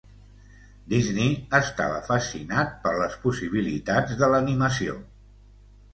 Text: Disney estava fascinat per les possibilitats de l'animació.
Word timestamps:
Disney 0.93 1.35
estava 1.57 2.01
fascinat 2.09 2.73
per 2.87 2.97
les 3.01 3.19
possibilitats 3.27 4.19
de 4.23 4.31
l'animació. 4.33 5.01